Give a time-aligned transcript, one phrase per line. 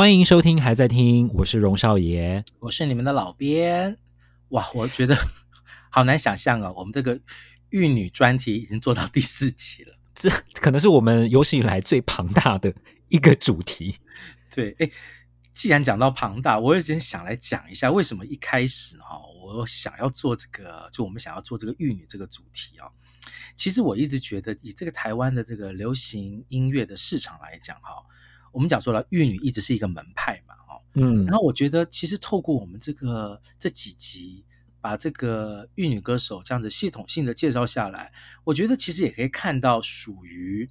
[0.00, 3.98] 欢迎收听，还在听，我是荣少爷，我是你们的老编。
[4.48, 5.14] 哇，我觉得
[5.92, 7.20] 好难想象啊，我们这个
[7.68, 12.74] 玉女专题已经做到第四集了，这可能是我们有史以来最庞大的
[13.10, 13.98] 一个主题。
[14.50, 14.90] 对，哎，
[15.52, 22.88] 既然讲到庞大，我有点想来讲一下，为什么一开始哈，我想要做这个，就我们想要做这个玉女这个主题啊。
[23.54, 28.02] 其实我一直觉得，以这个台湾的这个流行音乐的市场来讲哈。
[28.52, 34.44] 我们讲说了，玉女一直是一个门派嘛，哦，嗯，然后我觉得其实透过我们这个这几集，
[34.80, 38.12] 把这个玉女歌手这样子系统性的介绍下来，
[38.44, 40.68] 我觉得其实也可以看到属于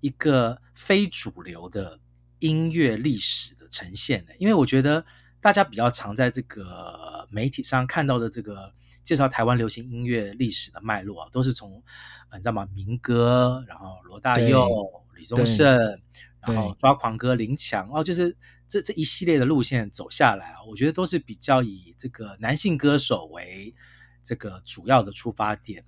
[0.00, 2.00] 一个非主流的
[2.38, 5.04] 音乐历史的呈现的，因为我觉得
[5.40, 11.82] 大家比较常在这个媒体上看到的这个介绍台湾流行音乐历史的脉络啊，都是从
[12.32, 12.66] 你知道吗？
[12.74, 14.68] 民歌，然后罗大佑、
[15.16, 16.00] 李宗盛。
[16.46, 23.74] 然后抓狂哥林强哦，就是这这一系列的路线走下来啊，我觉得都是比较以这个男性歌手为
[24.22, 25.84] 这个主要的出发点。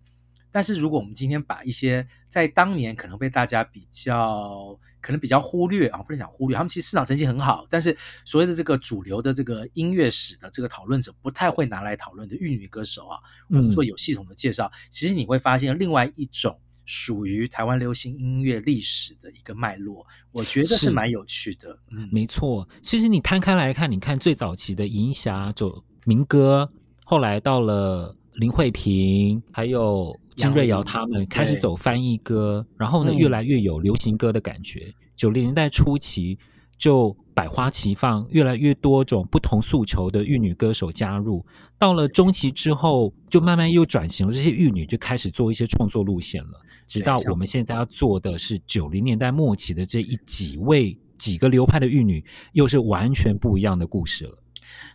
[0.52, 16.60] 但是如果我们今天把一些在当年可能被大家比较可能比较忽略啊，不能讲忽略，他们其实市场成绩很好，但是所谓的这个主流的这个音乐史的这个讨论者不太会拿来讨论的玉女歌手啊，我们做有系统的介绍，嗯、其实你会发现另外一种。
[16.92, 21.78] 属于台湾流行音乐历史的一个脉络，我觉得是蛮有趣的。
[21.92, 22.68] 嗯，没错。
[22.82, 26.68] 其实你摊开来看，你看最早期的银霞走民歌，
[27.04, 34.92] 后来到了林慧萍，还有金瑞瑶他们开始走翻译歌，然后呢，越来越有流行歌的感觉。
[35.14, 36.36] 九零年代初期。
[36.80, 41.42] 就百花齐放，越来越多种不同诉求的玉女歌手加入。
[41.78, 44.32] 到了中期之后，就慢慢又转型了。
[44.34, 46.60] 这些玉女就开始做一些创作路线了。
[46.86, 54.36] 直到我们现在要做的是九零年代末期的这一几位几个流派的玉女，又是完全不一样的故事了。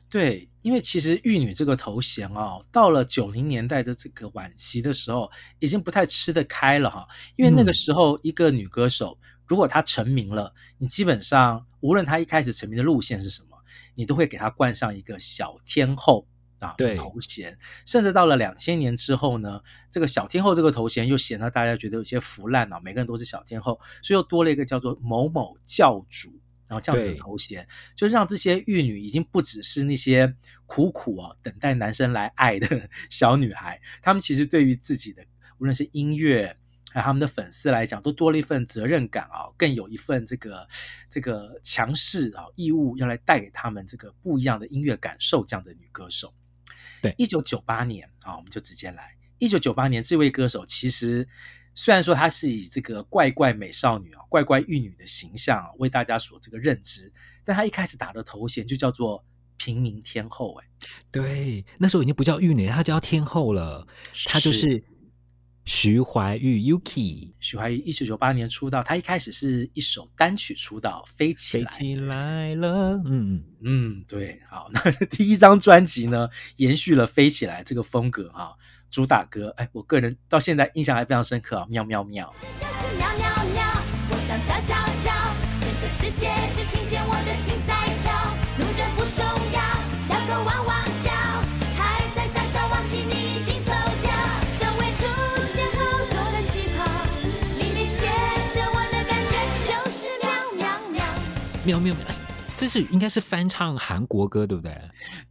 [0.07, 7.07] 对，因为其实玉女这个头衔哦，到了九零年代的这个晚期的时候，已经不太吃得开了哈。
[7.37, 9.17] 因为那个时候一个女歌手。
[9.19, 13.49] 嗯如果她成名了，你基本上无论他一开始成名的路线是什么，
[13.93, 17.55] 你都会给他冠上一个小天后啊的头衔。
[17.85, 26.29] 甚至到了两千年之后呢，这个小天后这个头衔又显得大家觉得有些腐烂了，每个人都是小天后，所以又多了一个叫做某某教主，
[26.67, 30.33] 然后这样子的头衔，就让这些玉女已经不只是那些
[30.65, 35.23] 苦苦啊等待男生来爱的 小女孩，她们其实对于自己的
[35.59, 36.57] 无论是音乐。
[36.93, 40.65] 那他们的粉丝来讲，都多了一份责任感啊，更有一份这个
[41.09, 45.43] 这个强势啊义务，要来带给他们这个不一样的音乐感受。
[45.43, 46.33] 这样的女歌手，
[47.01, 49.13] 对，一九九八年啊，我们就直接来。
[49.39, 51.27] 一九九八年，这位歌手其实
[51.73, 57.11] 虽然说她是以这个怪怪美少女啊、怪怪玉女的形象啊为大家所这个认知，
[57.43, 59.25] 但她一开始打的头衔就叫做
[59.57, 60.55] 平民天后。
[60.61, 60.67] 哎，
[61.11, 63.85] 对，那时候已经不叫玉女，她叫天后了，
[64.27, 64.81] 她就是。
[65.65, 71.71] 徐怀钰 Yuki，徐怀钰一九九八年出道，他一开始是一首单曲出道，《飞起来》。
[71.73, 78.51] 飞起来了，嗯嗯，对，好，那 第一张专辑呢，延续了《飞起来》这个风格啊，
[78.91, 82.31] 主打歌，哎，我个人到现在印象还非常深刻啊，喵喵喵。
[82.59, 83.63] 这就是喵喵喵，
[84.11, 85.11] 我想叫叫叫，
[85.61, 87.84] 整个世界只听见我的心在
[101.65, 102.05] 喵喵喵！
[102.55, 104.79] 这是应该是翻唱韩国歌，对不对？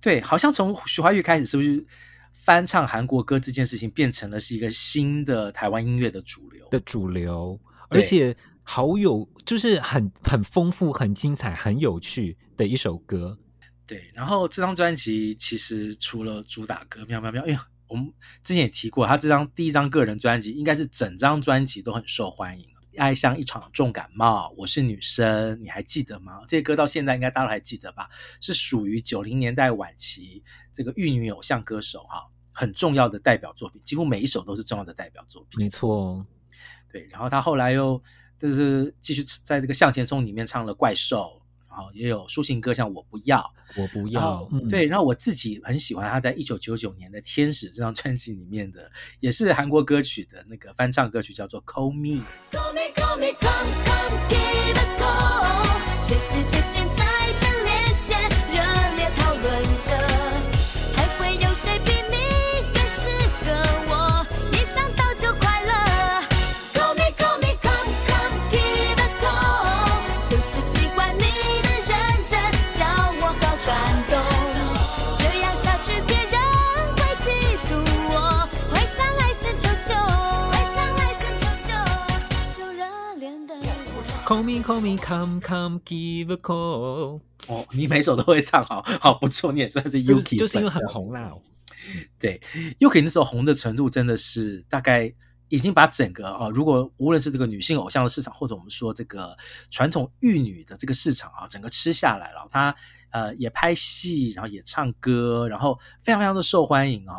[0.00, 1.86] 对，好像从徐怀钰开始，是不是
[2.32, 7.58] 翻唱韩国歌这件事情变成了是一个新的台湾音乐的主流的主流，
[7.88, 13.38] 而且好有，就是很很丰富、很精彩、很有趣的一首歌。
[13.86, 18.12] 对，然后这张专辑其实除了主打歌《喵喵喵》，哎呀，我们
[18.42, 22.66] 之前也提过，他这张第一张个人专辑应该是整张专辑都很受欢迎。
[22.97, 26.41] 爱像一场重感冒，我是女生，你还记得吗？
[26.47, 28.09] 这些歌到现在应该大家都还记得吧？
[28.41, 30.43] 是属于九零年代晚期
[30.73, 35.62] 这个玉女偶像歌手哈，很重要的代表作品，几乎每一首都是重要的代表作品。
[35.62, 36.25] 没错，
[36.91, 37.06] 对。
[37.11, 38.02] 然后他后来又
[38.38, 41.40] 就是继续在这个向前冲里面唱了怪兽。
[41.76, 44.87] 然后也有抒情歌，像我不要，我不要，嗯、对。
[44.87, 48.88] 然后我自己很喜欢他在一九九九年的《天使》这张专辑里面的，
[49.19, 52.23] 也是韩国歌曲的那个翻唱歌曲，叫做《Call Me》。
[53.32, 53.50] 空
[53.85, 53.94] 空
[54.29, 54.37] 给
[54.75, 55.05] 的苦
[56.06, 57.13] 全世界现在
[84.25, 87.21] Call me, call me, come, come, give a call。
[87.47, 91.31] 哦，你每首都会唱，好好不错，你也算是 Yuki，就是，就是因为很红啦。
[92.19, 92.41] 对
[92.81, 95.12] ，Yuki 那时候红的程度真的是大概
[95.50, 99.37] 已经把整个啊，如果无论是这个女性偶像的市场，或者我们说这个
[99.71, 102.49] 传统玉女的这个市场啊，整个吃下来了。
[102.50, 102.75] 她
[103.11, 107.17] 呃也拍戏，然后也唱歌，然后非常非常的受欢迎啊。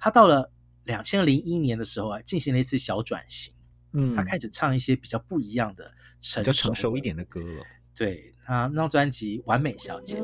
[0.00, 0.50] 她到了
[0.82, 3.54] 两千零一年的时候啊，进行了一次小转型，
[3.92, 5.92] 嗯，她开始唱一些比较不一样的。
[6.20, 7.64] 成熟，成熟一点的歌了，
[7.96, 10.20] 对，他那张专辑《完美小姐》。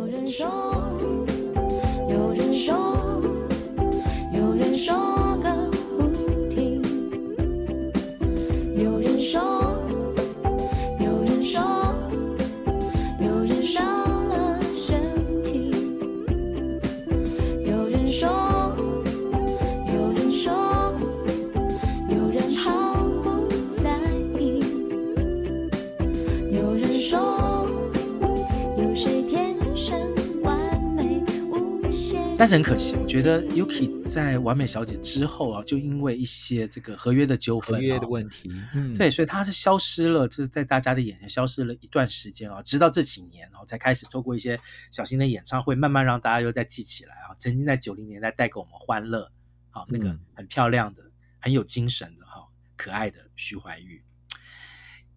[32.45, 44.61] 但是很可惜，我觉得 Yuki 在完美小姐之后啊，就因为一些这个合约的纠纷、合约的问题，嗯，对，所以她是消失了，就是在大家的眼前消失了一段时间啊，直到这几年然后才开始透过一些
[44.91, 49.33] 小型的演唱会，慢慢让大家又再记起来啊，曾经在九零年代带给我们欢乐，
[49.71, 51.03] 好，那个很漂亮的、
[51.41, 54.03] 很有精神的哈、可爱的徐怀钰。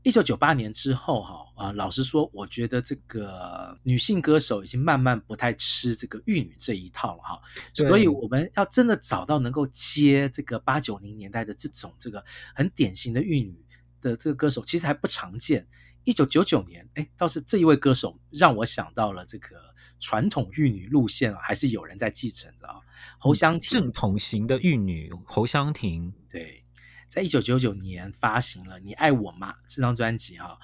[0.07, 7.42] 一九九八年之后，哈啊，老实说，我觉得这个女性歌手已经慢慢不太吃这个玉女这一套了，哈。
[7.74, 12.24] 所以我们要真的找到能够接这个八九零年代的这种这个
[12.56, 13.65] 很典型的玉女
[14.00, 15.68] 的这个歌手，其实还不常见。
[16.06, 19.57] 一九九九年，哎，倒是这一位歌手让我想到了这个
[20.00, 22.80] 传统玉女路线啊，还是有人在继承的啊。
[23.18, 26.63] 侯湘婷，正统型的玉女，侯湘婷，对。
[27.09, 30.59] 在一九九九年发行了《你爱我吗》这张专辑哈，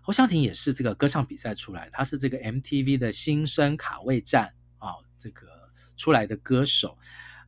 [0.00, 5.46] 侯湘婷也是这个歌唱比赛出来的，她是这个 MTV 的新生卡位战啊，这个
[5.96, 6.96] 出来的歌手。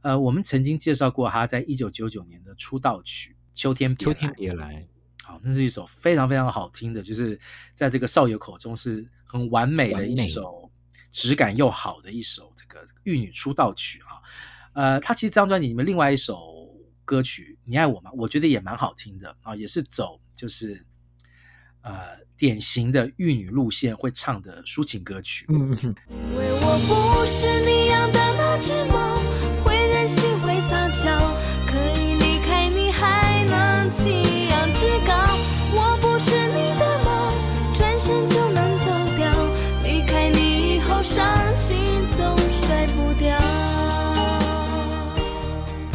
[0.03, 4.13] 呃，我们曾经介绍过她在一九九九年的出道曲《秋天别来》。
[4.15, 4.87] 秋天别来，
[5.23, 7.39] 好，那是一首非常非常好听的，就是
[7.73, 10.71] 在这个少爷口中是很完美的一首，
[11.13, 14.19] 质感又好的一首这个玉女出道曲啊。
[14.73, 16.60] 呃，她其实这张专辑里面另外一首。
[17.11, 18.13] 歌曲你爱我吗？
[18.17, 20.87] 我觉得也蛮好听的啊，也是走就是
[21.83, 25.45] 呃典型的玉女路线会唱的抒情歌曲。
[25.51, 29.17] 因为我不是你养的那只猫，
[29.65, 31.35] 会任性会撒娇，
[31.67, 34.30] 可以离开你还能弃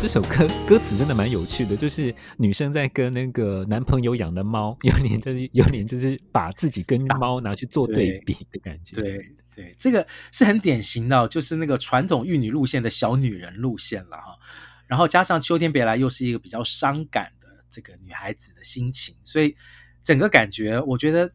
[0.05, 8.97] 这首歌歌词真的蛮有趣的，就是女生在跟那个男朋友养的猫，有点就是有点就是把自己跟猫 拿去做对比的感觉。
[8.97, 14.37] 对对，对，这个是很典型的，就是那个传统玉女路线的小女人路线了哈。
[14.85, 19.55] 然后加上秋天别来，又是一个比较伤感的这个女孩子的心情，所以
[20.03, 21.33] 整个感觉，我觉得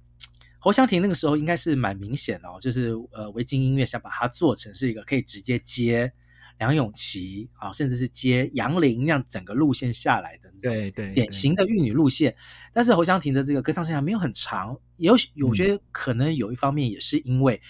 [0.61, 6.13] 侯湘婷那个时候应该是蛮明显的哦，就是呃维京音乐想把它做成是一个可以直接接。
[6.61, 12.37] 梁咏琪啊，甚至是接杨林那样整个路线下来的，对对，典型的玉女路线。
[12.73, 15.17] 但是侯湘婷的这个歌唱生涯没有很长，有
[15.49, 17.61] 我觉得可能有一方面也是因为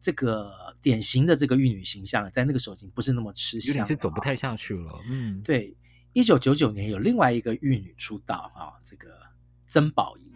[0.00, 0.52] 这个
[0.82, 5.00] 典型的这个玉女形象在那个时候已经不是那么吃香，有点是走不太下去了。
[5.08, 5.74] 嗯，对。
[6.12, 9.10] 一九九九年有另外一个玉女出道啊，这个
[9.68, 10.29] 曾宝仪。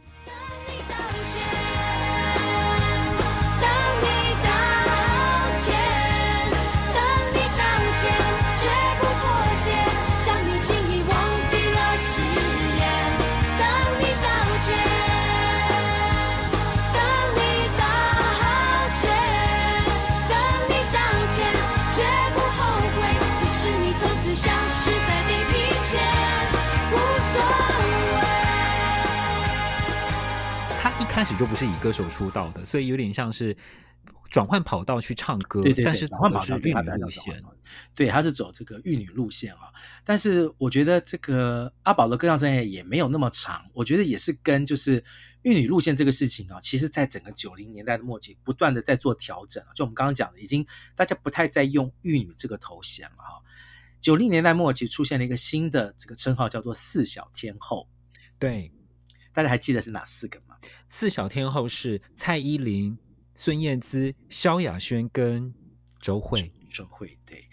[31.14, 33.56] 开始就不是以歌手出道的，所以有点像是
[34.30, 35.62] 转换跑道去唱歌。
[35.62, 37.40] 对对对，但是转换跑道玉女路线，
[37.94, 39.72] 对，他是走这个玉女路线啊。
[40.02, 45.04] 但是我觉得这个阿宝的歌唱生涯也没有那么长，我觉得也是跟就是
[45.42, 49.62] 玉女路线这个事情啊，其实在整个九零年代的末期不断的在做调整。
[49.72, 50.66] 就我们刚刚讲的，已经
[50.96, 53.40] 大家不太再用玉女这个头衔了哈。
[54.00, 57.88] 九零年代末期出现了一个新的这个称号，叫做四小天后。
[58.36, 58.72] 对。
[59.32, 60.43] 大家还记得是哪四个吗？
[60.88, 62.96] 四小天后是蔡依林、
[63.34, 65.52] 孙燕姿、萧亚轩跟
[66.00, 66.52] 周蕙。
[66.70, 67.48] 周蕙对。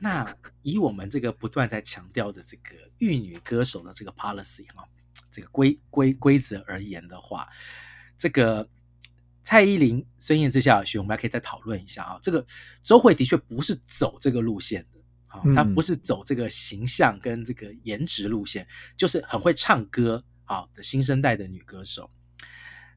[0.00, 4.88] 那以我们这个不断在强调的这个玉女歌手的这个 policy 哈，
[5.30, 7.46] 这个规规规则而言的话，
[8.16, 8.66] 这个
[9.42, 12.18] 蔡依林、孙燕姿、萧亚轩，我们还可以再讨论一下啊。
[12.22, 12.44] 这个
[12.82, 18.66] 周蕙的确不是走这个路线的，啊，她不是走这个形象跟这个颜值路线，
[18.96, 22.10] 就是很会唱歌啊的新生代的女歌手。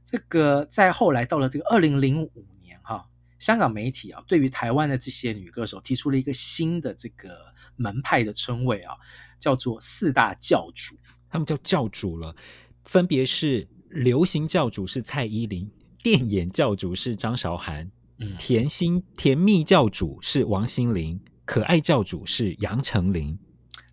[0.06, 3.10] 这个在后来到了这个二零零五年哈，
[3.40, 7.36] 香港媒体啊，对于台湾的这些女歌手提出了一个新的这个
[7.76, 8.94] 门派的称谓啊，
[9.40, 10.96] 叫做四大教主。
[11.28, 12.36] 他们叫教主了，
[12.84, 15.70] 分别是流行教主是蔡依林，
[16.04, 23.40] 电眼教主是张韶涵，嗯，甜心甜蜜教主是王心凌，可爱教主是杨丞琳。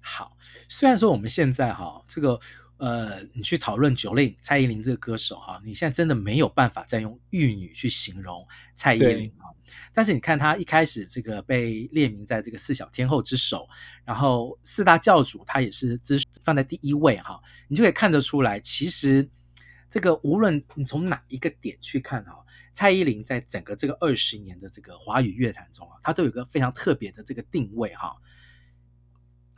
[0.02, 0.36] 好，
[0.68, 2.38] 虽然说我们现在哈这个。
[2.82, 9.46] 呃，你去讨论 Jolin 蔡依林这个歌手哈，你现在真的没有办法再用玉女去形容蔡依林啊。
[9.94, 13.68] 但是你看她一开始这个被列名在这个四小天后之首，
[14.04, 19.30] 然后四大教主她也是资放在第一位哈，你就可以看得出来，其实
[19.88, 28.16] 这个无论你从哪一个点去看哈，蔡依林在整个这个二十年的这个华语乐坛中啊，她都有一个非常特别的这个定位哈。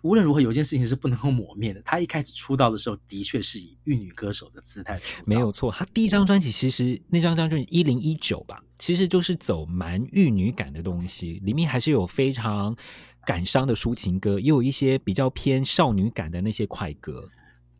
[0.04, 1.80] 无论如何，有一件事情是不能够抹灭的。
[1.80, 5.25] 她一开始出道的时候，的确是以玉女歌手的姿态出道。
[5.26, 5.73] 没有错。
[5.73, 12.76] 她第一张专辑其实那张专辑一零一九吧，其实就是走蛮玉女感的东西，里面还是有非常
[13.25, 17.30] 感伤的抒情歌，也有一些比较偏少女感的那些快歌。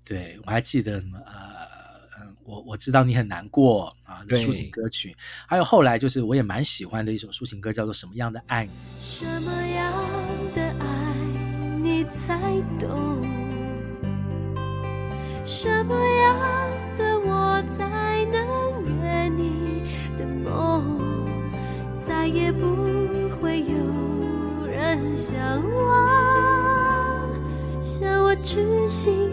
[0.03, 1.33] 对，我还记得什么呃
[2.23, 5.15] 嗯，我我知道你很难过啊，那抒情歌曲。
[5.47, 8.73] 还有后来就是我也蛮喜欢的一首抒情歌，叫做什么样的爱你？
[8.99, 9.93] 什么样
[10.54, 10.54] 的爱？
[12.27, 12.33] 才
[12.79, 13.21] 懂
[15.45, 16.37] 什么样
[16.97, 19.83] 的我才能圆你
[20.17, 20.99] 的梦，
[22.07, 22.65] 再也不
[23.37, 27.31] 会有人向往，
[27.83, 29.24] 像我痴心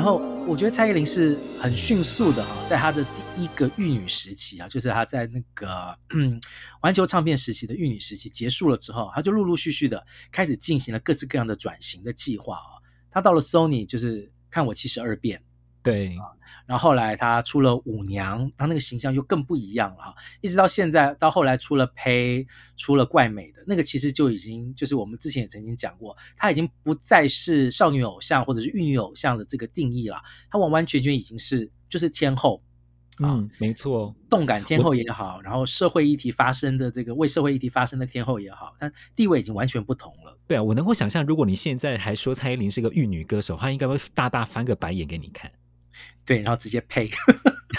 [0.00, 0.16] 然后
[0.46, 3.04] 我觉得蔡依林是很迅速的哈，在她的
[3.34, 6.40] 第一个玉女时期啊，就是她在那个嗯
[6.80, 10.02] 环球唱片时期的玉女时期结束了之后，她就陆陆续续的
[10.32, 12.80] 开始进行了各式各样的转型的计划啊。
[13.10, 15.42] 她到了 Sony 就是看我七十二变。
[15.82, 16.14] 对，
[16.66, 22.46] 然后后来他出了舞娘，他那个形象又更不一样了哈，一直到现在，到后来出了呸，
[22.76, 32.62] 出了怪美的那个，其实就已经就是我们之前也曾经讲过，他已经不再是少女偶像或者是玉女偶像的这个定义了，他完完全全已经是就是天后，
[33.22, 40.38] 嗯，没错，动感天后也好，然后社会议题发生的这个为社会议题发生的天后也好，但地位已经完全不同了。
[40.46, 45.50] 对啊，我能够想象，如果你现在还说蔡依林是个玉女歌手，她应该会大大翻个白眼给你看。
[46.26, 47.10] 对，然后直接呸，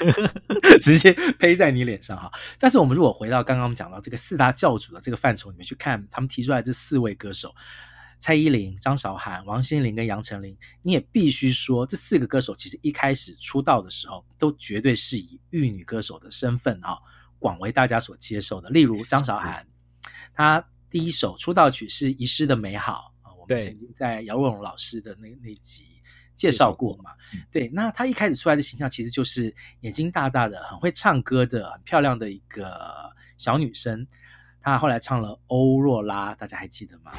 [0.81, 2.29] 直接呸在你脸上哈。
[2.59, 7.55] 但是我们如果回到刚刚我们讲到这个四大教主的这个范畴里面去看，他们提出来这四位歌手，
[8.19, 16.97] 蔡依林、张韶涵、王心凌跟杨丞琳，你也必须说这四个歌手其实一开始出道的时候，都绝对是以玉女歌手的身份啊，
[17.39, 18.69] 广为大家所接受的。
[18.69, 19.65] 例如张韶涵，
[20.33, 25.85] 她第一首出道曲是《遗失的美好》啊，我们曾经在姚若龙老师的那那集。
[26.41, 27.11] 介绍过嘛？
[27.51, 34.07] 对，那她一开始出来的形象其实就是眼睛大大的、很会唱歌的、很漂亮的一个小女生。
[34.59, 37.11] 她后来唱了《欧若拉》，大家还记得吗？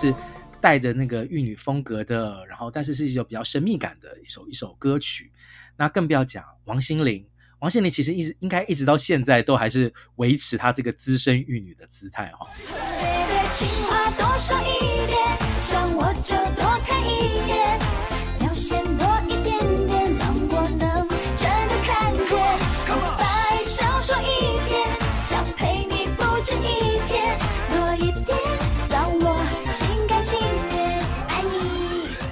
[0.00, 0.14] 是
[0.62, 5.30] 带着那个玉女风格的，然后但是是一首比较神秘感的一首一首歌曲。
[5.76, 7.26] 那更不要讲王心凌，
[7.58, 12.48] 王心凌其实一直应该一直到现在都还是维持她这个资深玉女的姿态哈。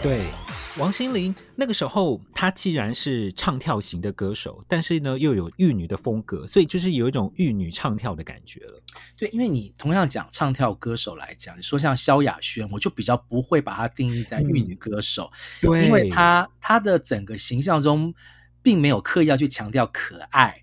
[0.01, 0.25] 对，
[0.79, 8.81] 王心凌那个时候，她既然是唱跳型的歌手，但是呢又有玉女的风格，所以就是有一种玉女唱跳的感觉了。
[9.17, 15.29] 对，因为你同样讲唱跳歌手来讲，你说像萧亚轩，我就比较不会把她定义在玉女歌手，
[15.63, 18.15] 嗯、对，因为她她的整个形象中
[18.63, 20.63] 并没有刻意要去强调可爱，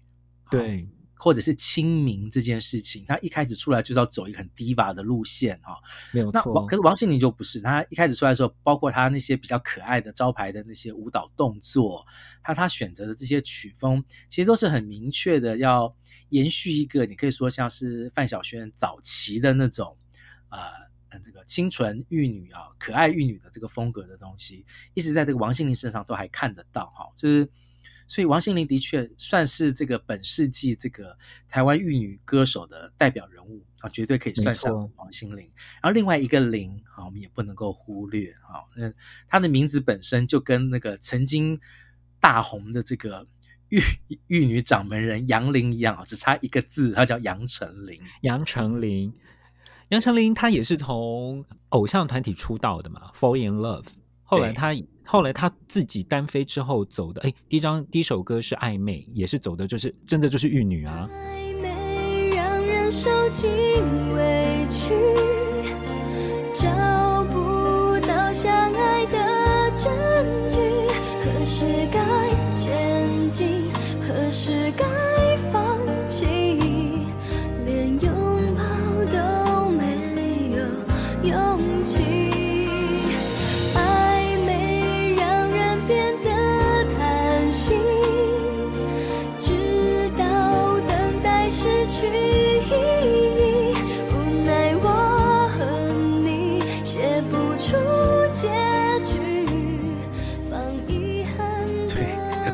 [0.50, 0.88] 对。
[1.26, 5.76] 或者是亲民这件事情，他一开始出来就是要走一个很 diva 的路线哈，
[6.14, 6.40] 没有错。
[6.46, 12.06] 那王可是王心凌就不是，他一开始出来的时候，包括他那些比较可爱的招牌的那些舞蹈动作，
[12.44, 15.92] 他他选择的这些曲风，其实都是很明确的，要
[16.30, 19.98] 延续一个你可以说像是范晓萱早期的那种
[20.50, 24.64] 呃，这个清纯玉女啊，可爱玉女的这个风格的东西，
[24.94, 27.50] 一直在这个王心凌身上都还看得到哈，就是。
[28.08, 31.18] 所以王心凌的确算是这个本世纪这个
[31.50, 35.50] 台湾玉女歌手的代表人物啊，绝对可以算上王心凌。
[35.82, 38.94] 然后另外一个凌啊，我们也不能够忽略啊，嗯，
[39.28, 41.60] 她的名字本身就跟那个曾经
[42.20, 43.28] 大红的这个
[43.70, 43.80] 玉
[44.28, 48.00] 玉女掌门人杨林一样啊，只差一个字，她叫杨丞琳。
[48.22, 49.12] 杨丞琳，
[49.90, 53.88] 杨丞琳她也是从偶像团体出道的嘛，Fall in Love。
[54.26, 61.08] 后来他后来他自己单飞之后走的，哎，第一张第一首歌是暧昧，也是走的就是真的就是玉女啊。
[61.12, 63.54] 暧昧让人受尽
[64.16, 64.96] 委屈，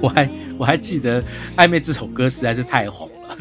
[0.01, 1.21] 我还我还记得
[1.55, 3.37] 《暧昧》这首歌实在是太红了，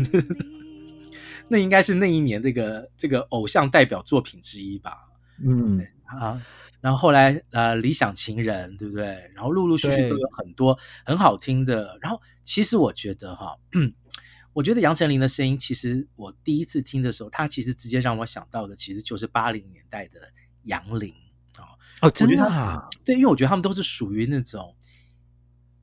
[1.48, 5.08] 那应该是那一年这个这个偶像代表作品之一吧？
[5.42, 6.40] 嗯啊，
[6.82, 9.06] 然后后来呃，《理想情人》对不对？
[9.34, 11.98] 然后陆陆续续都有很多很好听的。
[12.02, 13.56] 然后其实我觉得哈，
[14.52, 20.20] 我觉得杨丞琳的声音，其实我第一次听的时候，她其实直接让我想到的，其实就是八零年代的
[20.64, 21.14] 杨林
[21.56, 21.72] 啊。
[22.02, 22.86] 哦，真的啊？
[23.04, 24.74] 对，因为我觉得他们都是属于那种。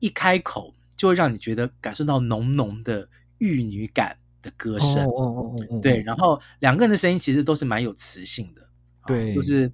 [0.00, 8.62] 一开口就会让你觉得感受到浓浓的玉女感的歌声，哦哦哦对，然后两个人的声音其实都是蛮有磁性的，
[9.06, 9.66] 对，就是，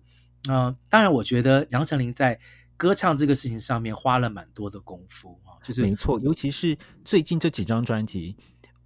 [0.48, 2.38] 嗯、呃，当然我觉得杨丞琳在
[2.77, 8.37] 歌唱这个事情上面花了蛮多的功夫啊，就是没错，尤其是最近这几张专辑，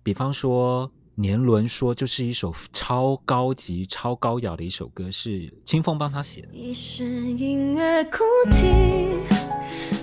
[0.02, 6.54] 比方说《年轮说》就是一首超高级、超高雅的一首歌，是清风帮他写的。
[6.54, 8.18] 一声婴儿哭
[8.50, 9.37] 啼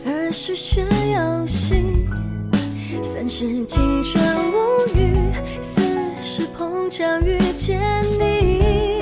[0.05, 1.84] 二是学游戏，
[3.03, 5.31] 三是青春无语，
[5.62, 5.81] 四
[6.21, 7.79] 是碰巧遇见
[8.19, 8.99] 你，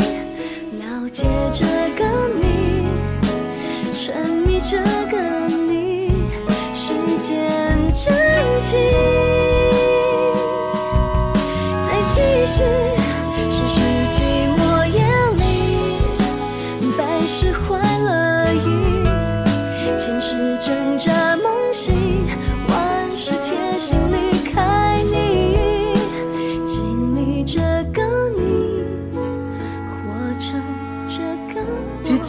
[0.79, 1.65] 了解这
[1.97, 2.05] 个
[2.41, 2.87] 你，
[3.91, 4.77] 沉迷这
[5.11, 6.09] 个你，
[6.73, 7.49] 时间
[7.93, 8.13] 暂
[8.69, 9.12] 停。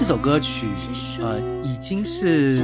[0.06, 0.68] 这首歌曲，
[1.18, 2.62] 呃，已经是，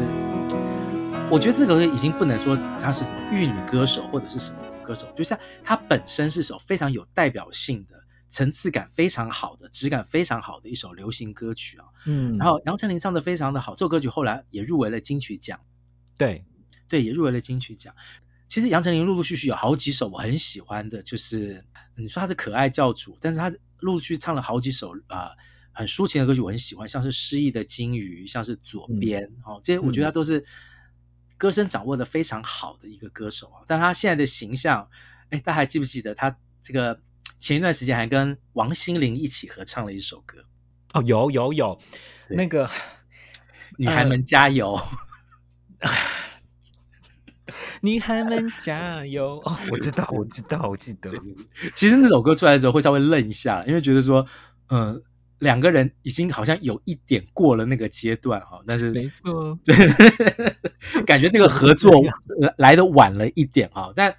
[1.31, 7.99] 我觉得这个已经不能说它是什么玉女歌手或者是什么歌手，就像它本身是首非常有代表性的、
[8.29, 11.87] 层次感非常好的、质感非常好的一首流行歌曲啊。
[12.05, 15.59] 嗯，然后杨丞琳唱的非常的好，这首歌曲后来也入围了金曲奖。
[16.19, 16.45] 对，
[16.91, 17.95] 对，也入围了金曲奖。
[18.49, 21.65] 其实杨丞琳陆陆续续有好几首我很喜欢的，就是
[21.97, 23.49] 你说她是可爱教主，但是她
[23.79, 25.31] 陆陆续续唱了好几首啊。
[25.31, 25.37] 呃
[25.81, 30.45] 很抒情的歌曲，我很喜欢，像是失意的金鱼，像是左边，嗯、哦，这些我觉得他都是
[31.39, 33.65] 歌声掌握的非常好的一个歌手啊。
[33.67, 34.87] 但他现在的形象，
[35.31, 37.01] 哎，大家还记不记得他这个
[37.39, 40.45] 前一段时间还跟王心凌一起合唱了一首歌？
[40.93, 41.81] 哦，有有有，
[42.29, 42.69] 那个
[43.79, 44.79] 女孩们加油，
[45.79, 45.91] 呃、
[47.81, 49.41] 女孩们加油！
[49.47, 51.11] 哦，我知道，我知道，我记得。
[51.75, 54.27] 其实那首歌出来的时候会稍微愣一下，因为觉得说，
[54.69, 55.03] 嗯、呃。
[55.41, 59.75] 两个人已经好像有一点过了那个阶段哈，但是没错，对，
[61.05, 61.93] 感觉这个合作
[62.39, 64.15] 来来的晚了一点哈，但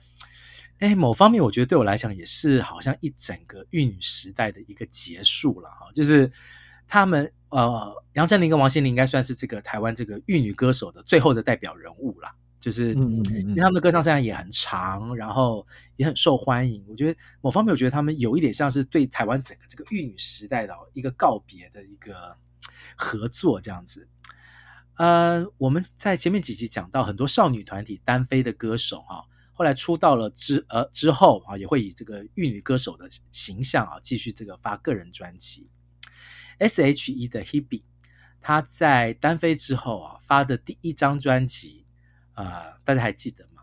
[0.79, 6.29] 哎，某方面我觉得对我来讲也是好像一整个玉女时代的一个结束了哈，就是
[6.87, 12.29] 他们呃，杨丞琳跟王心凌应该算是这个台湾这个玉女歌手的最后的代表人物了。
[12.61, 16.85] 就是，因为他们的歌唱生涯也很长，然后也很受欢迎。
[16.87, 22.37] 我觉得某方面，我觉得他们有一点像是对台湾整个这个玉女时代的一个告别的一个
[22.95, 24.07] 合作这样子。
[24.97, 35.69] 呃，我们在前面几集讲到很多少女团体单飞的歌手哈，后后来出道了之呃之后啊，也会以这个玉女歌手的形象啊，继续这个发个人专辑。
[36.57, 37.83] S.H.E 的 Hebe，
[38.41, 41.80] 她在单飞之后啊发的第一张专辑啊、
[42.43, 43.61] 呃，大家还记得吗？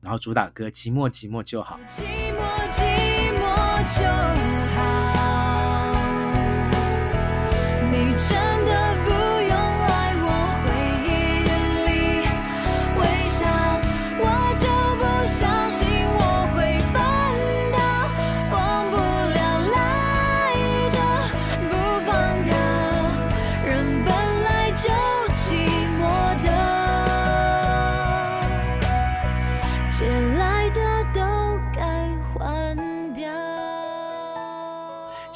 [0.00, 1.78] 然后主打歌《寂寞寂寞就好》。
[1.92, 2.38] 寂寞
[2.70, 2.84] 寂
[3.34, 3.42] 寞
[3.98, 4.06] 就
[4.74, 4.78] 好，
[7.90, 8.79] 你真的。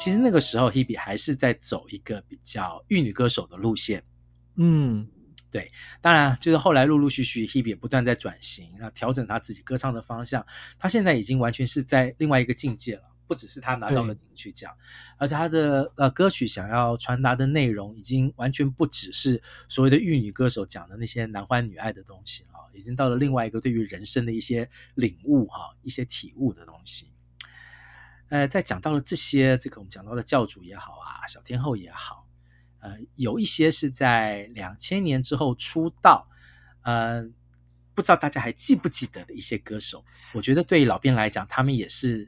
[0.05, 4.03] 其实那个时候，Hebe 还是在走一个比较玉女歌手的路线。
[4.53, 5.07] 嗯，
[5.49, 5.71] 对。
[5.99, 10.45] 当然，就是后来陆陆续续，Hebe 也不断在转型，啊调整他自己歌唱的方向。
[10.77, 14.71] 他现在已经完全是在另外一个境界了，不只是他拿到了金曲奖，
[15.17, 27.07] 而且他的呃歌曲想要传达的内容，已经完全不只是所谓的玉女歌手讲的那些男欢女爱的东西啊，已经到了另外一个对于人生的一些领悟哈，一些体悟的东西。
[28.29, 32.27] 呃，在讲到了这些，这个我们讲到的教主也好啊，小天后也好，
[32.79, 36.27] 呃，有一些是在两千年之后出道，
[36.81, 37.23] 呃，
[37.93, 42.27] 不知道大家还记不记得的一些歌手，我觉得对于老编来讲，他们也是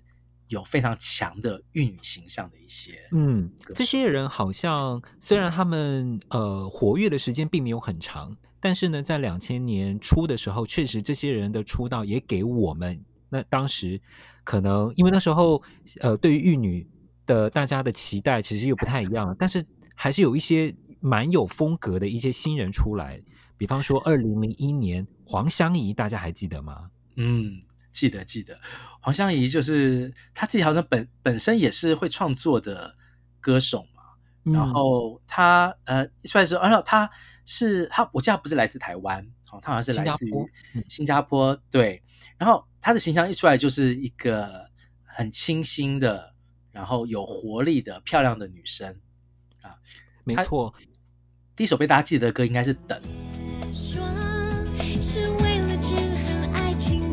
[0.49, 13.03] 有非常强的玉女形象的一些，嗯，这些人好像虽然他们呃活跃的时间并没有很长，但是呢，在两千年初的时候，确实这些人的出道也给我们。
[13.29, 13.99] 那当时
[14.43, 15.61] 可能因为那时候，
[15.99, 16.87] 呃，对于玉女
[17.25, 23.21] 的大家的期待其实又不太一样了，但是还是有一些蛮有风格的一些新人出来，
[23.57, 26.89] 比方说二零零一年黄湘怡，大家还记得吗？
[27.15, 27.59] 嗯，
[27.91, 28.57] 记得记得，
[29.01, 32.95] 黄湘怡就是她自己好像本本身也是会创作的
[33.39, 34.03] 歌手嘛，
[34.45, 37.09] 嗯、然后她呃一出来之后，而且她
[37.45, 39.27] 是她，我记得她不是来自台湾。
[39.51, 40.33] 哦，他好像是来自于
[40.87, 42.01] 新加坡，对。
[42.37, 44.69] 然后他的形象一出来就是一个
[45.03, 46.33] 很清新的，
[46.71, 48.99] 然后有活力的漂亮的女生
[49.61, 49.77] 啊，
[50.23, 50.73] 没错。
[51.55, 53.01] 第一首被大家记得的歌应该是《等》。
[53.03, 53.11] 对，
[57.01, 57.06] 等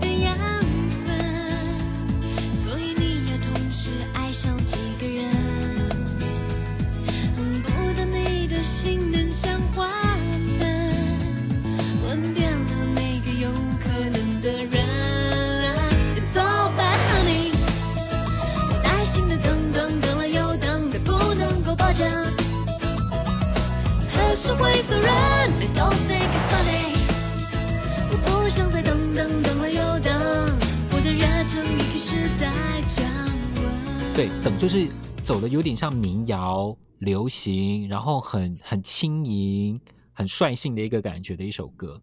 [34.65, 34.89] 就是
[35.23, 39.79] 走的有点像民谣流行，然后很很轻盈、
[40.15, 42.01] 很率性的一个感觉的一首歌。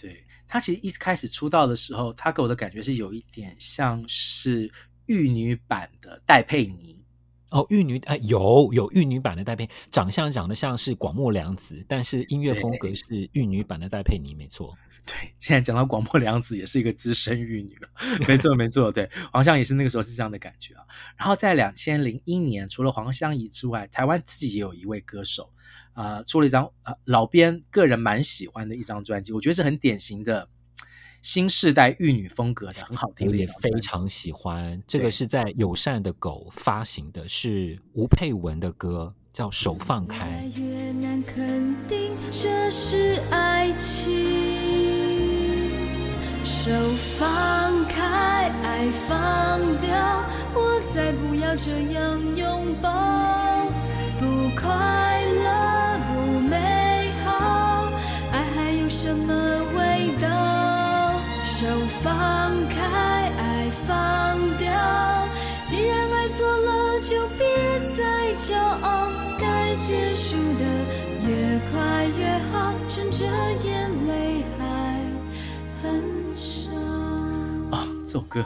[0.00, 4.70] 对，他其实一开始出道的时候，他给我的感觉是有一点像是
[5.06, 7.04] 玉女版的戴佩妮。
[7.50, 14.72] 哦，玉女哎，有有玉女版的戴佩，长相长得像是广末凉子，但是音乐风格是玉女版的戴佩妮，没错。
[15.06, 17.88] 对，现在讲到广末凉子也是一个资深玉女了，
[18.26, 20.82] 没错没错，对，黄湘怡是那个时候是这样的感觉啊。
[21.16, 25.52] 然后在两千零一年，除了黄湘怡之外，台湾自己也有一位歌手
[25.92, 30.48] 啊、呃，出了一张啊、呃、老编个人蛮喜欢的一张专辑，我觉得是很典型的
[31.22, 34.82] 新世代玉女风格的，很好听的，我也非常喜欢。
[34.88, 40.50] 这个是在友善的狗发行的，是吴佩文的歌，叫《手放开》。
[40.60, 44.45] 越难肯定这是爱情
[48.86, 49.90] 爱放掉，
[50.54, 52.88] 我再不要这样拥抱。
[54.20, 54.64] 不快
[55.42, 57.90] 乐，不美好，
[58.30, 59.34] 爱还有什么
[59.74, 61.18] 味道？
[61.46, 61.66] 手
[62.00, 62.78] 放开，
[63.36, 64.70] 爱放掉。
[65.66, 67.44] 既然爱错了，就别
[67.96, 68.04] 再
[68.38, 69.08] 骄傲。
[69.36, 70.64] 该结束的
[71.26, 73.26] 越快越好，趁着
[73.64, 74.64] 眼泪还
[75.82, 76.26] 很。
[78.04, 78.42] 这首歌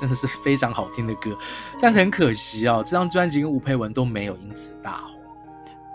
[0.00, 1.36] 真的是非常好听的歌，
[1.80, 5.20] 但是很可惜哦，这张专辑跟吴佩文都没有因此大红。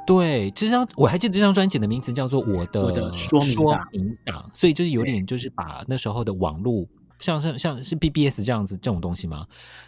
[0.05, 3.41] 对，这张我还记得这张专辑的名字叫做《我的我的说
[3.91, 6.87] 明档》，所以就是有点就是把那时候的网络，
[7.19, 9.45] 像像像是 BBS 这样子这种东西吗？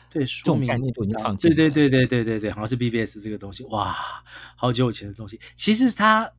[0.10, 1.56] 对，说明这种概念都已经放弃了。
[1.56, 3.96] 对对对对对对对，好像是 BBS 这个东西，哇，
[4.58, 5.40] 好久以前的东西。
[5.56, 6.30] 其实它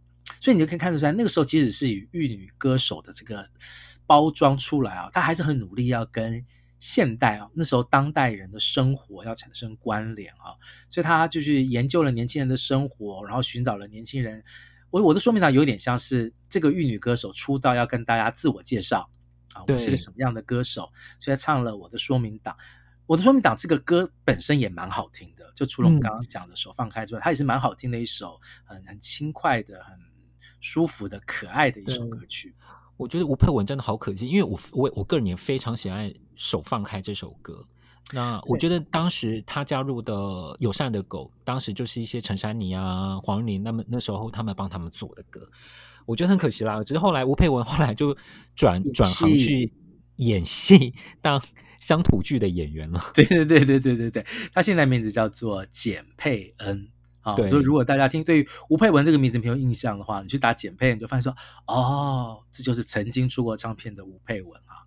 [0.40, 3.48] 所以你就可以看得出来，那个时候即使是以玉女歌手的这个
[4.06, 6.44] 包装出来啊，他还是很努力要跟
[6.80, 14.42] 现代啊那时候当代人的生活要产生关联啊，所以他就去研究了年轻人的生活，然后寻找了年轻人。
[14.90, 19.08] 我我的说明档有点像是这个玉女歌手出道要跟大家自我介绍
[19.52, 20.90] 啊，我是个什么样的歌手，
[21.20, 22.56] 所以他唱了我的说明档。
[23.06, 29.96] 我的说明档这个歌本身也蛮好听的，就除了我们刚刚讲的手放开之外，嗯、它也是蛮好听的一首很很轻快的、很
[30.60, 32.54] 舒服的、可爱的一首歌曲。
[33.00, 37.64] 我觉得吴佩文真的好可惜，因为我我我个人也非常喜爱《手放开》这首歌。
[38.12, 40.14] 那我觉得当时他加入的
[40.58, 45.40] 友善的狗，当时就是一些陈珊妮啊、黄韵玲，那么那时候他们帮他们做的歌，
[46.04, 46.82] 我觉得很可惜啦。
[46.84, 48.14] 只是后来吴佩文后来就
[48.54, 49.72] 转转行去
[50.16, 51.42] 演戏当。
[51.80, 56.86] 乡土剧的演员了，对对对对对对对，他现在名字叫做简佩恩
[57.20, 57.37] 啊。
[57.37, 64.87] 所以如果大家听对于吴佩文这个名字没有印象的话，你去打简配，你就发现说，哦，这就是曾经出过唱片的吴佩文啊。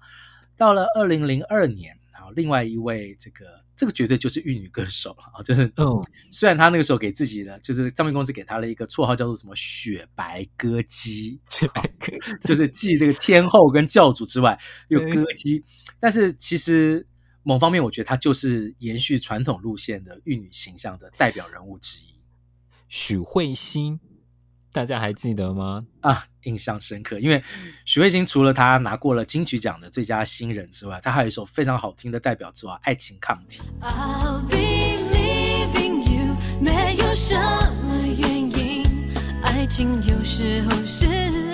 [0.55, 5.99] 到了二零零二年啊，另外一位这个这个绝对就是玉女歌手了啊，就是嗯，
[6.31, 12.13] 虽然他那个时候给自己的就是唱片公司给他了一个绰号叫做什么雪白歌姬，雪白歌
[12.45, 14.57] 就是继这个天后跟教主之外
[14.89, 15.63] 又歌姬。
[15.99, 17.05] 但是其实
[17.41, 22.12] 某方面，我觉得她就是延续传统路线的玉女形象的代表人物之一。
[22.93, 23.99] 许慧欣，
[24.71, 25.83] 大家还记得吗？
[26.01, 27.19] 啊，印象深刻。
[27.19, 27.43] 因为
[27.85, 33.63] 许慧欣除了她拿过了金曲奖的最佳新人之外，她还有一首非常好听的代表作《爱情抗体》。
[33.83, 34.57] I'll be
[35.11, 38.85] leaving you，没有什么原因，
[39.41, 41.07] 爱情有时候是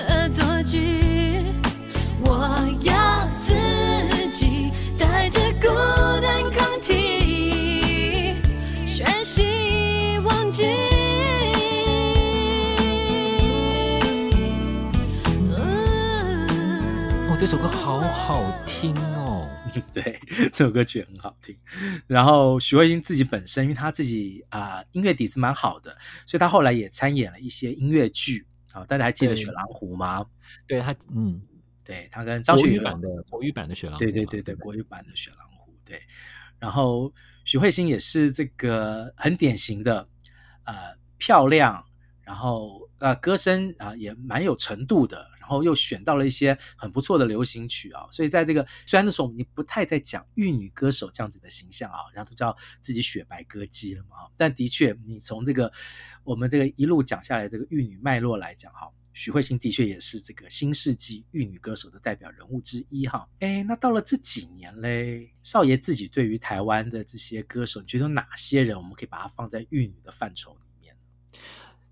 [0.10, 0.99] 恶作剧，
[17.50, 19.50] 首歌好好听哦！
[19.92, 20.20] 对，
[20.54, 21.58] 这首歌曲很好听。
[22.06, 28.46] 然后许慧欣自己本身，因为她自己啊、呃、音乐底子蛮好的，所以她后来也参演了一些音乐剧。
[28.72, 30.24] 好，大家还记得《雪狼湖》吗？
[30.68, 31.42] 对她，嗯。
[31.84, 36.00] 对，他跟张学友版的国语版的雪狼湖，对对对对，国语版的雪狼湖，对。
[36.60, 37.12] 然后
[37.46, 40.08] 许慧欣也是这个很典型的，
[40.66, 40.76] 呃，
[41.18, 41.84] 漂亮，
[42.22, 48.06] 然后呃，歌声啊也蛮有程度的，然然后又选到了一些很不错的流行曲啊。
[48.12, 55.74] 所以在这个虽然那时候我们不太在讲玉女歌手这样子的形象啊，然后都叫自己雪白歌姬了嘛，但的确，你从这个
[56.24, 58.88] 我们这个一路讲下来这个玉女脉络来讲哈。
[59.12, 63.28] 许慧欣的确也是这个新世纪玉女歌手的代表人物之一哈。
[63.40, 70.96] 哎，那到了这几年嘞，少爷自己对于台湾的这些歌手，你觉得哪些人我们可以把它放在玉女的范畴里面？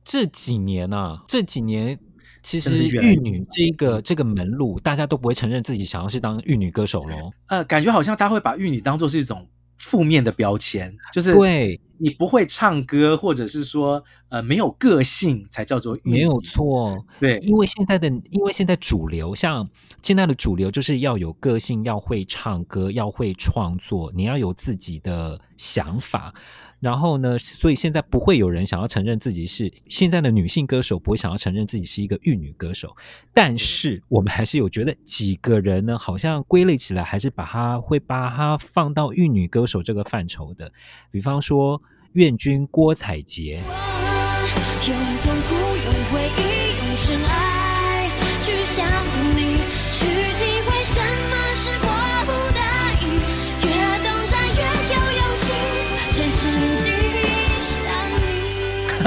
[0.05, 1.99] 这几年啊，这几年
[2.41, 7.31] 其实玉女这个这个门路，大家都不会承认自己想要是当玉女歌手喽。
[7.47, 11.79] 呃，感觉好像大家会把玉女当做是一种负面的标签，就是对。
[11.99, 16.11] 你不会唱歌，或者是说，呃，没有个性才叫做玉女。
[16.11, 19.67] 没有错，对，因为现在的，因为现在主流，像
[20.03, 26.31] 现在的主流，就是要有个性，要会唱歌，要会创作，你要有自己的想法。
[26.79, 32.95] 然后呢，所以现在不会有人想要承认自己是现在的女性歌手，不会想要承认自己是一个玉女歌手。
[33.33, 40.71] 但是我们还是有觉得几个人呢，好像归类起来还是把它会把它放到玉女歌手这个范畴的。
[41.09, 41.81] 比方说，
[42.13, 43.59] 愿君郭采洁。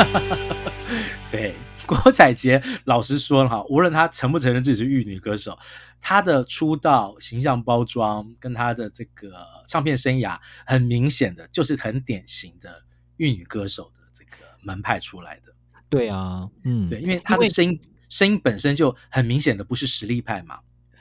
[1.30, 1.54] 对，
[1.86, 5.58] 郭采洁，老实说了哈，无论她承不承认自己是玉女歌手，
[6.00, 12.82] 她的出道形象包装跟她的这个唱片生涯，很明显的就是很典型的
[13.16, 15.52] 玉女歌手的这个门派出来的。
[15.88, 20.60] 对啊，嗯，对，因为她的声音声音本身就很明显的不是实力派嘛。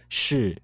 [0.10, 0.62] 是，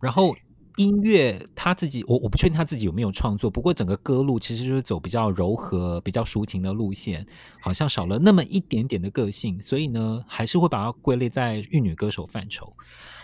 [0.00, 0.36] 然后。
[0.78, 7.26] 音乐他自己，我我不确定他自己有没有创作，不过整个歌路其实就是走比较柔和、比较抒情的路线，
[7.60, 12.72] 好像少了那么一点点的个性，所以呢，还是会把它归类在玉女歌手范畴。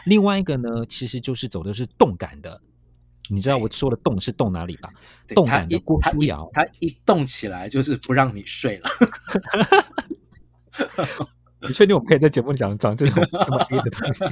[0.04, 2.60] 另外一个呢，其实就是走的是动感的，
[3.30, 4.90] 你知道我说的动是动哪里吧？
[5.28, 8.90] 动感的郭书瑶，她一动起来就是不让你睡了。
[11.66, 14.22] 你确定我们可以在节目里讲讲这种这么黑的东西？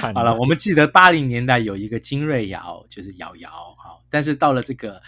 [0.00, 4.00] 好了，我们记得八零年代有一个金瑞瑶，就是瑶瑶哈。
[4.08, 5.02] 但是到了这个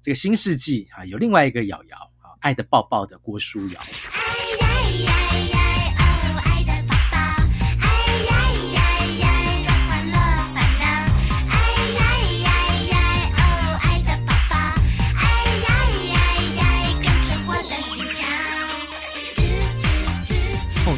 [0.00, 3.80] 这个新世纪啊有另外一个瑶瑶啊，爱的抱抱的郭书瑶。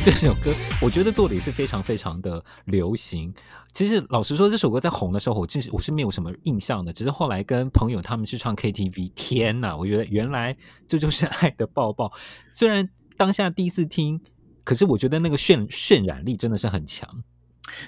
[0.06, 3.34] 这首歌我觉得做的也是非常非常的流行。
[3.72, 6.92] 其实老实说，这首歌在红的时候，我其实我是没有什么印象的。
[6.92, 9.76] 只是后来跟朋友他们去唱 KTV，天呐！
[9.76, 12.12] 我觉得原来这就是爱的抱抱。
[12.52, 14.20] 虽然当下第一次听，
[14.62, 17.10] 可是我觉得那个渲渲染力真的是很强。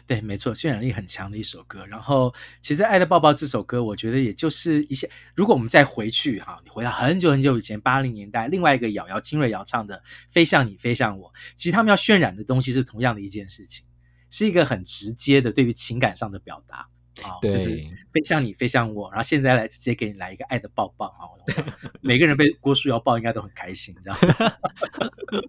[0.07, 1.87] 对，没错，渲染力很强的一首歌。
[1.87, 9.97] 然后，其实《爱的抱抱》这首歌，我觉得也就是一些，如果我们再回去哈，你回到很久很久以前，八零年代，另外一个瑶瑶金瑞瑶唱的
[10.29, 13.85] 《飞向你，飞向我》，其实他们要渲染的东西是同样的一件事情，
[14.31, 16.89] 是一个很直接的对于情感上的表达
[17.23, 17.69] 啊，对，就是
[18.13, 19.11] 飞向你，飞向我。
[19.11, 21.23] 然后现在来直接给你来一个爱的抱抱啊，
[22.01, 24.19] 每个人被郭书瑶抱应该都很开心，这样。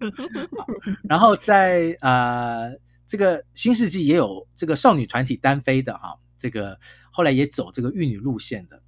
[1.08, 2.72] 然后在呃。
[3.10, 6.78] 这个新世纪也有这个少女团体单飞的哈，这个
[7.10, 8.80] 后来也走这个玉女路线的，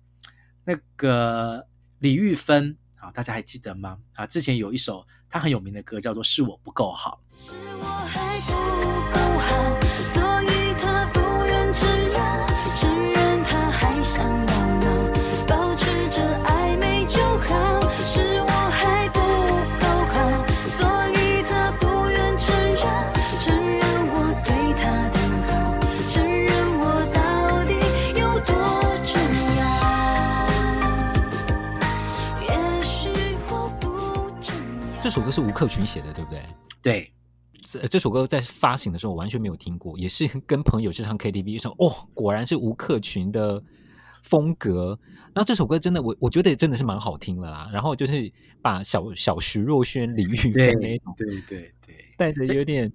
[0.62, 1.66] 那个
[1.98, 3.98] 李玉芬啊，大家还记得吗？
[4.14, 7.20] 啊，之前有一首她很有名的歌叫做《是我不够好》。
[7.44, 8.38] 是我还
[35.12, 36.42] 首歌是吴克群写的，对不对？
[36.83, 37.12] 对，
[37.61, 43.62] 这这首歌在发行的时候我完全没有听过，也是跟朋友去唱 KTV 说，哦，果然是吴克群的
[44.22, 44.98] 风格。
[45.35, 47.68] 然后这首歌真的，我我觉得也真的是蛮好听的啦。
[47.70, 52.90] 然后就是把小小徐若瑄、李玉芬那种，对对对，带着有点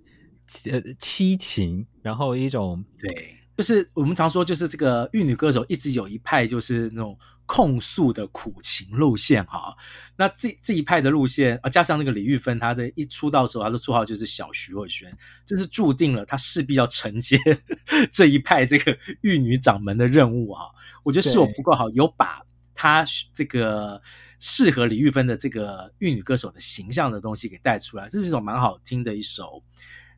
[0.72, 7.16] 呃凄情，然后一种对，就是我们常说，就是这个玉女歌手一直有一派，就是那种。
[7.48, 9.76] 控诉的苦情路线哈，
[10.18, 15.12] 那这这一派的路线啊，加上那个李玉芬，她的一出道的时候，她的绰号就是小徐若瑄，
[15.46, 17.40] 这是注定了她势必要承接
[18.12, 20.70] 这一派这个玉女掌门的任务哈。
[21.04, 22.42] 我觉得是我不够好，有把
[22.76, 24.02] 她这个
[24.40, 29.64] 适合李玉芬的这个玉女歌手的形象的东西给带出来，这是一首蛮好听的一首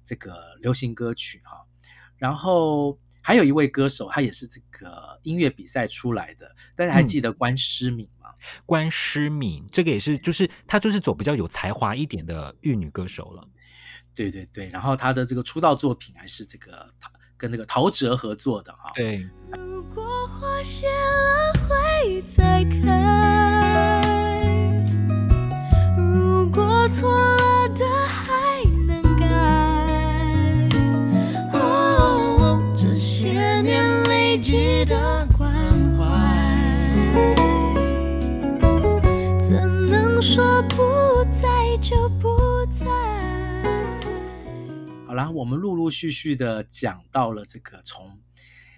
[0.03, 1.63] 这个流行歌曲哈。
[2.17, 2.97] 然后。
[3.21, 8.29] 还有一位歌手，他也是这个音乐比赛出来的，大家还记得关诗敏吗？
[8.29, 13.47] 嗯、关诗敏，这个也是，就是她就是走比较有才华一点的玉女歌手了。
[14.15, 16.91] 对对对，然后她的这个出道作品还是这个
[17.38, 18.91] 跟那个陶喆合作的哈。
[18.95, 19.27] 对。
[19.51, 24.01] 如果花谢了会再开，
[25.97, 27.38] 如果错
[45.19, 48.17] 好啦，我们陆陆续续的讲到了这个从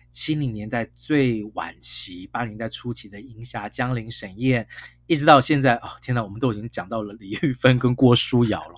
[0.10, 4.67] 七零年代最晚期、八零年代初期的银霞、江玲、沈燕，
[5.06, 8.75] 一直到现在啊、哦，天哪，我们都已经讲到了李玉芬跟郭书瑶了。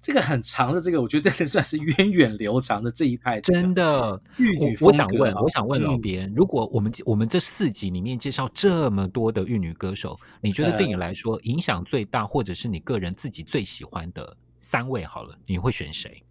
[0.00, 3.40] 这个很长的，这个我觉得真的算是源远流长的这一派。
[3.40, 4.76] 真的，玉女。
[4.80, 16.22] 我想问，我想问老编，嗯，如果我们我们这四集里面介绍这么多的玉女歌手，你觉得对你来说影响最大，或者是你个人自己最喜欢的三位，好了，你会选谁？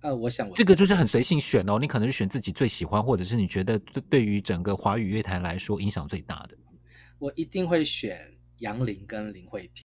[0.00, 6.56] 呃，我想这个就是很随性选哦，你可能是选自己最喜欢，或者是你觉得对对于整个华语乐坛来说影响最大的。
[7.18, 8.20] 我一定会选
[8.58, 9.82] 杨林跟林慧萍。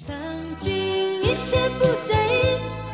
[0.00, 0.16] 曾
[0.58, 0.74] 经
[1.22, 2.87] 一切不在意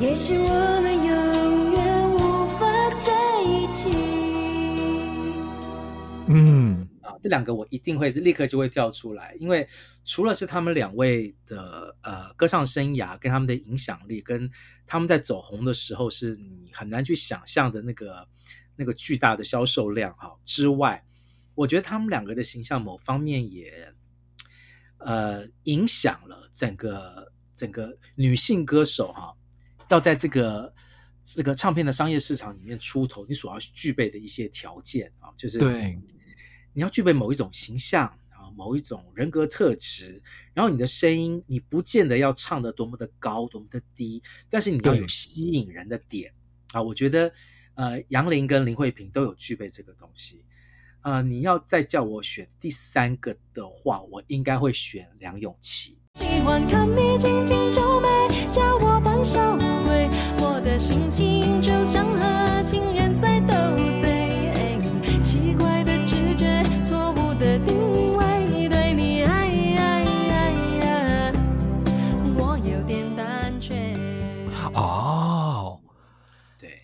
[0.00, 2.18] 也许我们永远无
[2.58, 2.66] 法
[3.06, 3.88] 在一起。
[6.26, 9.66] 嗯，啊，这两个我一定会是立刻就会跳出来，因为
[10.04, 14.50] 除了是他们两位的呃歌唱生涯跟他们的影响力，跟
[14.84, 18.26] 他们在走红的时候是你很难去想象的那个
[18.74, 21.04] 那个巨大的销售量哈之外，
[21.54, 23.94] 我觉得他们两个的形象某方面也
[24.98, 29.32] 呃影响了整个整个女性歌手哈。
[29.88, 30.72] 要在这个
[31.22, 35.98] 这个唱片的商业市场里面出头，你所要具备的一些条件啊，就是对，
[36.72, 40.22] 你要具备某一种形象啊，某一种人格特质，
[40.52, 46.32] 然后你的声音你不见得要唱的多么的高，多么的低，但是你要有吸引人的点
[46.72, 46.82] 啊。
[46.82, 47.32] 我觉得
[47.74, 50.44] 呃，杨林跟林慧萍都有具备这个东西。
[51.02, 55.98] 呃，你要再叫我选第三个的话，我应该会选梁咏琪。
[56.14, 58.08] 喜欢看你紧紧皱眉，
[59.24, 60.10] 叫我胆小鬼，
[60.40, 63.54] 我的心情就像和情人在斗
[64.00, 64.52] 嘴，
[65.22, 69.48] 奇怪的直觉，错误的定位，对你爱
[69.78, 70.52] 爱爱
[70.82, 71.32] 爱，
[72.36, 73.96] 我有点胆怯。
[74.74, 75.80] 哦，
[76.58, 76.82] 对，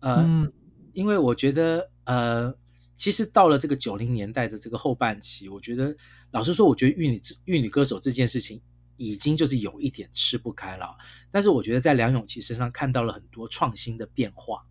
[0.00, 0.50] 呃，嗯，
[0.94, 2.54] 因为我觉得，呃。
[2.96, 5.94] 其实到了这个九零年代的这个后半期，我觉得，
[6.30, 8.62] 老实说，我觉得玉女玉女歌手这件事情
[8.96, 10.96] 已经就是有一点吃不开了。
[11.30, 14.64] 但是我觉得在梁咏琪身上看到了很多创新的变化，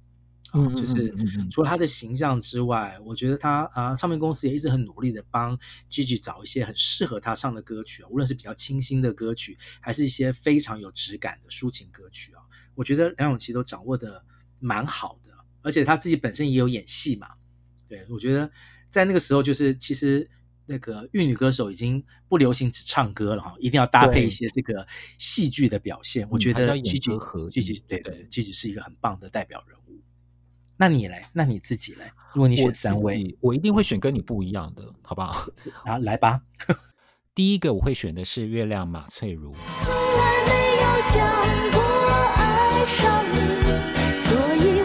[0.51, 1.13] 啊，就是
[1.51, 5.57] 除了她的形象之外，我觉得她啊，唱片公司也一直很努力的帮
[5.89, 12.41] Gigi 找一些很适合她唱的歌曲啊，无论是比较清新的歌曲，还是一些非常有质感的抒情歌曲啊，
[12.76, 14.24] 我觉得梁咏琪都掌握的
[14.59, 17.28] 蛮好的，而且她自己本身也有演戏嘛。
[17.89, 18.49] 对，我觉得
[18.89, 20.28] 在那个时候，就是其实
[20.74, 24.88] 那个玉女歌手已经不流行只唱歌了哈，一定要搭配一些这个
[25.19, 26.28] 戏剧的表现。
[26.32, 30.01] 我觉得 Gigi 和 Gigi 对对，Gigi 是一个很棒的代表人物。
[30.78, 31.28] 那你嘞？
[31.32, 32.11] 那你自己嘞？
[32.34, 35.47] 如果你选三位，我，我一定会选跟你不一样的，好不好？
[35.86, 36.41] 啊，来吧。
[37.36, 39.53] 第一个我会选的是月亮马翠如。
[39.53, 40.51] 从来没
[40.82, 41.13] 有想
[41.71, 41.82] 过
[42.36, 43.38] 爱上你，
[44.26, 44.82] 所以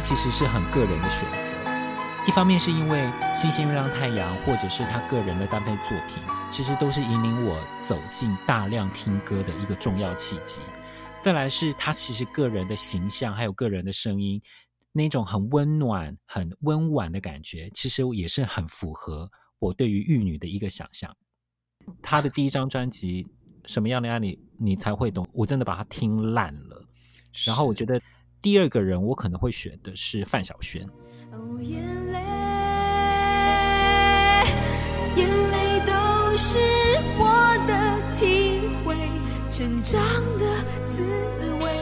[0.00, 1.54] 这其实是很个人的选择，
[2.26, 3.00] 一方面是因为
[3.34, 10.62] 《星星月亮太阳》或者是他个人的单飞作品，其实都是引领我走进大量听歌的一个重要契机。
[11.20, 14.40] 再来是他其实个人的形象还有个人的声音，
[14.90, 21.14] 那种很温暖、很温婉的感觉，其实也是很符合我对于玉女的一个想象。
[22.00, 23.22] 他的第一张专辑
[23.66, 26.82] 《什么样的爱你你才会懂》，我真的把它听烂了，
[27.44, 28.00] 然后我觉得。
[28.42, 30.88] 第二个人，我可能会选的是范晓萱。
[31.30, 32.18] 哦，眼泪，
[35.14, 35.92] 眼泪都
[36.38, 36.58] 是
[37.18, 37.24] 我
[37.68, 38.96] 的体会，
[39.50, 40.00] 成长
[40.38, 41.02] 的滋
[41.62, 41.79] 味。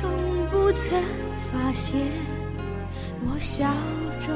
[0.00, 0.08] 从
[0.48, 1.02] 不曾
[1.50, 1.98] 发现
[3.26, 3.68] 我笑
[4.20, 4.32] 中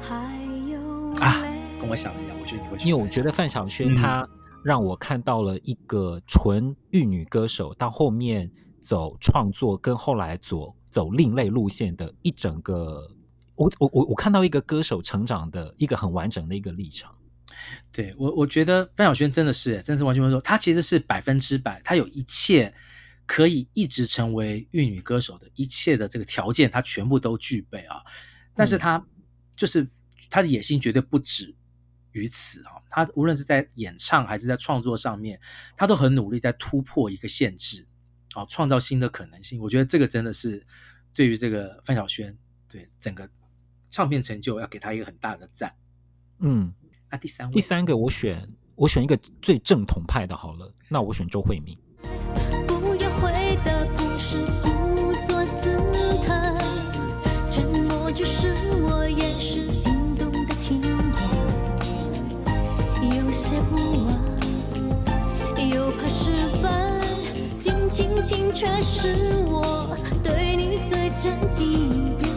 [0.00, 0.80] 还有。
[1.22, 1.44] 啊，
[1.78, 2.78] 跟我想的一样，我觉得你会。
[2.78, 4.26] 因为我觉得范晓萱她
[4.64, 8.50] 让我看到了一个纯玉女歌手，到后面
[8.80, 13.06] 走创作，跟后来走走另类路线的一整个，
[13.56, 17.10] 我我我我看到一个歌手成长的一个很完整的一个历程。
[17.92, 22.72] 对我，我觉得范晓萱真的是，真的是完全没说，她其实是百分之百，她有一切。
[23.30, 28.02] 可以一直成为玉女歌手的一切的这个条件，她全部都具备啊！
[28.56, 29.06] 但是她
[29.54, 29.88] 就是
[30.28, 31.54] 她的野心绝对不止
[32.10, 32.82] 于此啊！
[32.88, 35.40] 她无论是在演唱还是在创作上面，
[35.76, 37.86] 她都很努力在突破一个限制
[38.34, 39.60] 啊，创造新的可能性。
[39.60, 40.66] 我觉得这个真的是
[41.14, 42.36] 对于这个范晓萱
[42.68, 43.30] 对整个
[43.90, 45.72] 唱片成就要给她一个很大的赞。
[46.40, 46.74] 嗯，
[47.08, 51.78] 那第三位，第三个我选我选一个最正统派的好了，那我选周慧敏。
[68.60, 72.30] 却是我对你最真的表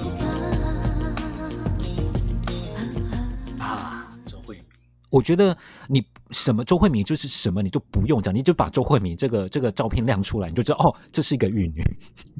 [3.57, 3.61] 白。
[3.61, 4.63] 啊，周慧敏，
[5.09, 5.57] 我觉得
[5.89, 6.01] 你。
[6.31, 11.83] 什么周慧敏就是什么，你就不用讲，你就把周慧敏这个这个照片亮出来，你就知道哦，这是一个玉女。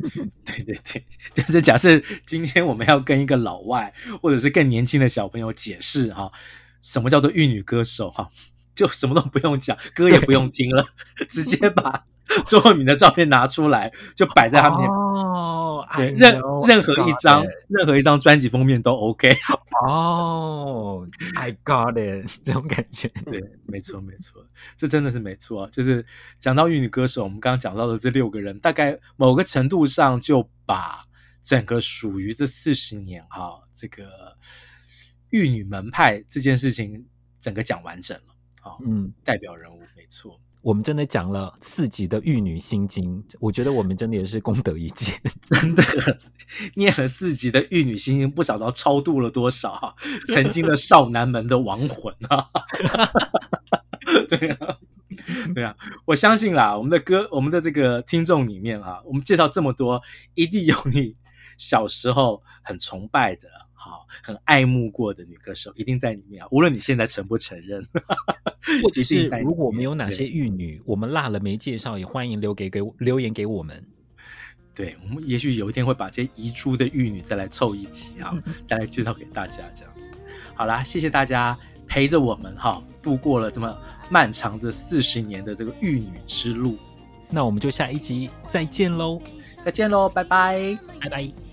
[0.43, 1.03] 对对对，
[1.36, 6.31] 就是假设今天我们要跟一个老外或者是更年轻的小朋友解释哈，
[6.81, 8.27] 什么叫做玉女歌手哈，
[8.76, 10.86] 就什么都不用讲，歌也不用听了，
[11.30, 12.03] 直接把
[12.47, 14.89] 周慧敏的照片拿出来，就摆在他面前。
[14.89, 19.30] 哦，对，任任何一张任何一张专辑封面都 OK。
[19.86, 23.09] 哦，I got it， 这种感觉。
[23.26, 24.43] 对，没错没错，
[24.78, 25.67] 这真的是没错。
[25.69, 26.05] 就是
[26.39, 31.01] 讲到玉女歌手，我们刚刚讲到的这六个人，大概某个程度上就把
[31.43, 34.38] 整个属于这四十年哈这个
[35.30, 37.05] 玉女门派这件事情
[37.39, 38.32] 整个讲完整了。
[38.64, 45.84] 好，嗯，代表人物没错，我们真的讲了四集的《玉女心经》，我觉得我们真的也是功德一件， 真的
[46.76, 49.93] 念了四集的《玉女心经》，不晓得超度了多少哈，
[50.28, 52.49] 曾经的少男们的亡魂啊！
[54.30, 54.78] 对啊，
[55.53, 60.01] 对啊，我相信啦，我们的歌，我们的这个听众里面啊，我们介绍这么多，
[60.36, 61.14] 一定有你
[61.57, 63.49] 小时候很崇拜的。
[63.84, 66.47] 好，很爱慕过的女歌手一定在里面啊！
[66.51, 67.84] 无论你现在承不承认，
[68.81, 73.86] 或者 是如果我们有哪些玉女，我们落了没介绍，也欢迎留给给留言给我们。
[74.73, 78.34] 对，我们也许有一天会把这些遗珠的玉女再来凑一集啊，
[78.65, 80.09] 再来介绍给大家这样子。
[80.55, 83.77] 好啦，谢谢大家陪着我们哈，度过了这么
[84.09, 86.77] 漫长的四十年的这个玉女之路。
[87.29, 89.19] 那我们就下一集再见喽！
[89.65, 91.53] 再见喽，拜拜，拜拜。